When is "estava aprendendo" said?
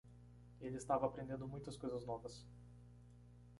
0.77-1.47